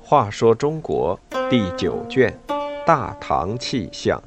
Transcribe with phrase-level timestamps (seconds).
[0.00, 2.32] 话说中国第九卷
[2.86, 4.18] 《大唐气象》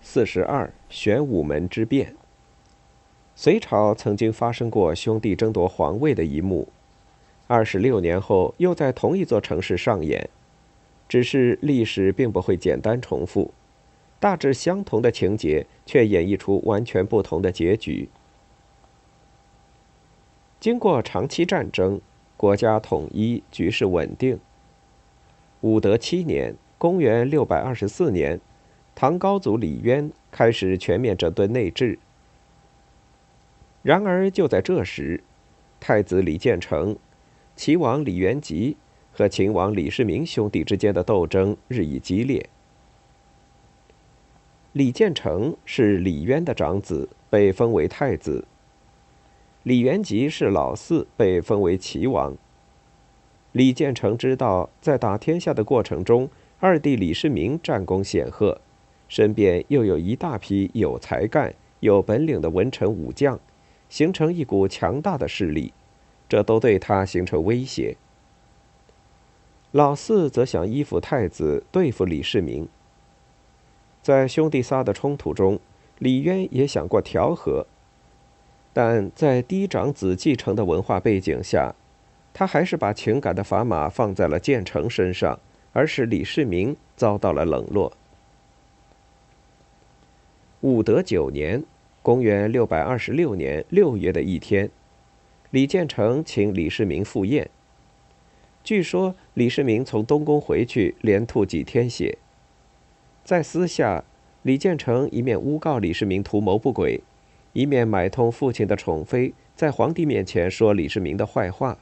[0.00, 2.16] 四十二玄武门之变。
[3.34, 6.66] 隋朝曾经发生过兄弟争夺皇位的一幕，
[7.46, 10.28] 二十六年后又在同一座城市上演，
[11.10, 13.52] 只是历史并不会简单重复。
[14.20, 18.08] 大致相同的情节，却演绎出完全不同的结局。
[20.60, 22.00] 经过长期战争，
[22.36, 24.38] 国家统一，局势稳定。
[25.62, 28.40] 武德七年（公元624年），
[28.94, 31.98] 唐高祖李渊开始全面整顿内治。
[33.82, 35.24] 然而，就在这时，
[35.80, 36.96] 太子李建成、
[37.56, 38.76] 齐王李元吉
[39.12, 42.48] 和秦王李世民兄弟之间的斗争日益激烈。
[44.72, 48.44] 李建成是李渊的长子，被封为太子。
[49.64, 52.36] 李元吉是老四，被封为齐王。
[53.52, 58.60] 李建成知道，在打天下的过程中，二弟李世民战功显赫，
[59.08, 63.38] 身边又有一大批有才干、有本领的文臣武将，
[63.88, 65.72] 形成一股强大的势力，
[66.28, 67.96] 这都对他形成威胁。
[69.72, 72.66] 老四则想依附太子，对付李世民。
[74.02, 75.60] 在兄弟仨的冲突中，
[75.98, 77.66] 李渊也想过调和，
[78.72, 81.74] 但在嫡长子继承的文化背景下，
[82.34, 85.38] 他还是把情感的砝码放在了建成身上，
[85.72, 87.92] 而使李世民遭到了冷落。
[90.62, 91.62] 武德九年
[92.02, 94.68] （公元626年）六月的一天，
[95.50, 97.48] 李建成请李世民赴宴。
[98.70, 102.16] 据说李世民从东宫回去，连吐几天血。
[103.24, 104.04] 在私下，
[104.42, 107.00] 李建成一面诬告李世民图谋不轨，
[107.52, 111.78] 一面买通父亲的宠妃，在皇帝面前说李世民的坏话。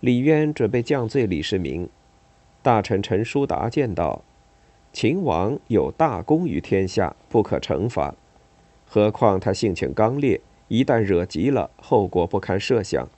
[0.00, 1.88] 李渊准备降罪李世民，
[2.60, 4.22] 大臣陈叔达见到，
[4.92, 8.14] 秦王有大功于天下，不可惩罚，
[8.86, 13.08] 何况他性情刚烈，一旦惹急了，后果不堪设想。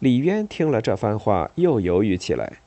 [0.00, 2.58] 李渊听了这番话，又犹豫起来。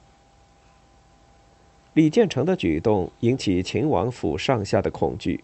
[1.93, 5.43] 李建成的举动引起秦王府上下的恐惧。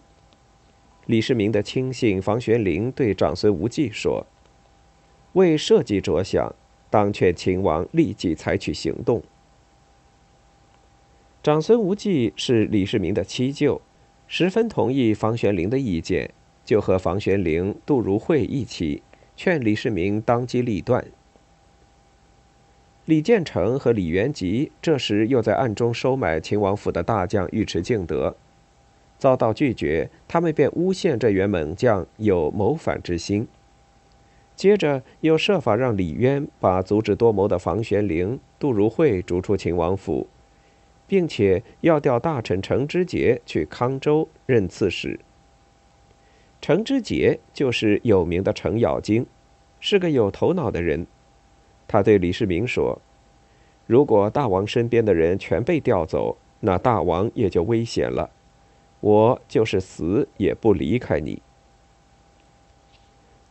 [1.06, 4.26] 李世民的亲信房玄龄对长孙无忌说
[5.34, 6.54] ：“为社稷着想，
[6.88, 9.22] 当劝秦王立即采取行动。”
[11.42, 13.82] 长孙无忌是李世民的七舅，
[14.26, 16.32] 十分同意房玄龄的意见，
[16.64, 19.02] 就和房玄龄、杜如晦一起
[19.36, 21.04] 劝李世民当机立断。
[23.06, 28.34] 李建成和李元吉这时又在暗中收买秦王府的大将尉迟敬德，
[29.18, 33.46] 遭到拒绝，他们便诬陷这员猛将有谋反之心。
[34.56, 40.26] 接着又设法让李渊把足智多谋的房玄龄、杜如晦逐出秦王府，
[41.06, 45.20] 并且要调大臣程知节去康州任刺史。
[46.62, 49.26] 程知节就是有名的程咬金，
[49.78, 51.06] 是个有头脑的人。
[51.94, 53.00] 他对李世民说
[53.86, 58.28] ：“如果大王身边的人全被调走，那大王也就危险了。
[58.98, 61.40] 我就是死也不离开你。”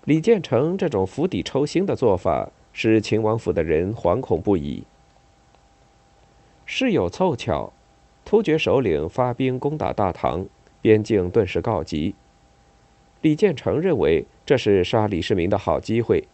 [0.04, 4.84] 李建成这种釜底抽薪的做法，使秦王府的人惶恐不已。
[6.66, 7.72] 事有凑巧，
[8.26, 10.46] 突厥首领发兵攻打大唐，
[10.82, 12.14] 边境顿时告急。
[13.22, 16.28] 李建成认为这是杀李世民的好机会，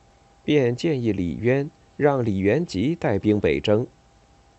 [0.43, 1.69] 便建议李渊。
[1.99, 3.85] 让李元吉带兵北征，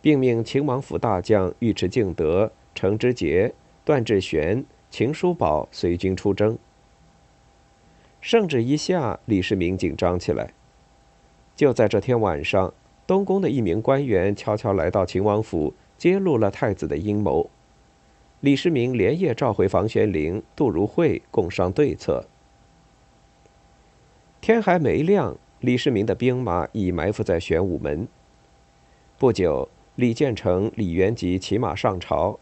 [0.03, 6.59] 并命秦王府大将尉迟敬德、程知节、段志玄、秦叔宝随军出征。
[8.21, 10.53] 圣旨一下，李世民紧张起来。
[11.57, 12.75] 就在这天晚上，
[13.07, 17.49] 东宫的一名官员悄悄来到秦王府，揭露了太子的阴谋。
[18.41, 22.27] 李世民连夜召回房玄龄、杜如晦，共商对策。
[24.43, 25.39] 天还没亮。
[25.61, 28.09] 李世民的兵马已埋伏在玄武门。
[29.19, 32.41] 不久，李建成、李元吉骑马上朝，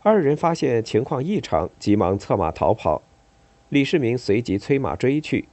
[0.00, 3.00] 二人发现情况异常，急忙策马逃跑。
[3.68, 5.48] 李世民随即催马追去。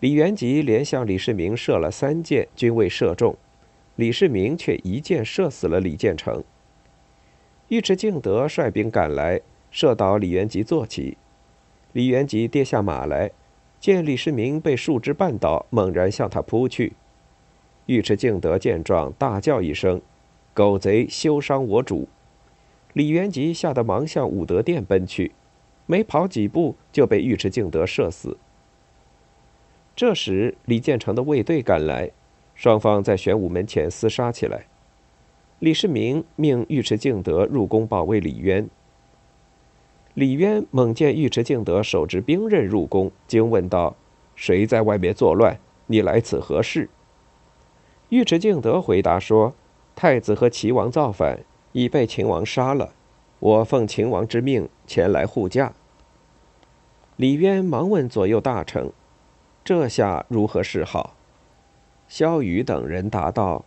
[0.00, 3.36] 李元吉连向李世民射了三箭，均未射中，
[3.96, 6.42] 李世民却一箭射死了李建成。
[7.68, 11.18] 尉迟敬德率兵赶来，射倒李元吉坐骑，
[11.92, 13.30] 李元吉跌下马来。
[13.82, 16.92] 见李世民被树枝绊倒，猛然向他扑去。
[17.86, 20.00] 尉迟敬德见状，大叫一声，
[20.54, 22.06] 狗贼休伤我主！”
[22.94, 25.32] 李元吉吓得忙向武德殿奔去，
[25.86, 28.38] 没跑几步就被尉迟敬德射死。
[29.96, 32.12] 这时，李建成的卫队赶来，
[32.54, 34.66] 双方在玄武门前厮杀起来。
[35.58, 38.70] 李世民命尉迟敬德入宫保卫李渊。
[40.14, 43.96] 李渊猛见尉迟敬德手执兵刃入宫，惊问道
[44.36, 45.58] ：“谁在外面作乱？
[45.86, 46.88] 你来此何事？”
[48.10, 49.54] 尉迟敬德回答说
[49.96, 51.40] ：“太子和齐王造反。”
[51.72, 52.92] 已被秦王杀了，
[53.38, 55.72] 我奉秦王之命前来护驾。
[57.16, 58.92] 李渊忙问左右大臣
[59.64, 61.14] ：“这下如何是好？”
[62.08, 63.64] 萧雨等人答道：“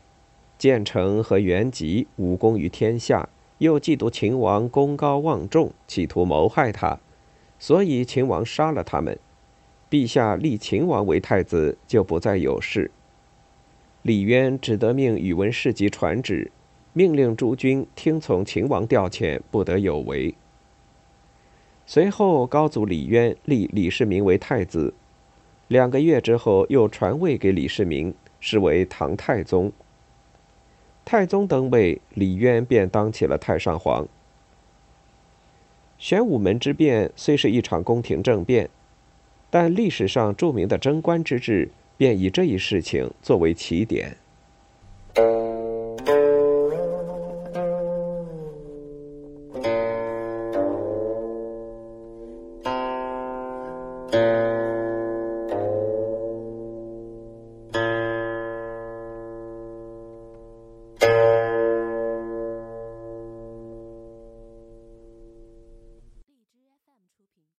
[0.60, 3.28] 建成和元吉武功于天下，
[3.60, 7.00] 又嫉妒秦王功高望重，企图谋害他，
[7.58, 9.18] 所以秦王杀了他们。
[9.90, 12.92] 陛下立秦王为太子，就不再有事。”
[14.04, 16.52] 李渊只得命宇文士及传旨。
[16.98, 20.34] 命令诸军听从秦王调遣，不得有违。
[21.86, 24.94] 随后，高祖李渊立李世民为太子，
[25.68, 29.74] 两个月之后，又传位给李世民，是为唐太宗。
[31.16, 34.06] 太宗登位，李渊便当起了太上皇。
[35.98, 38.70] 玄武门之变虽是一场宫廷政变，
[39.50, 44.18] 但历史上著名的贞观之治便以这一事情作为起点。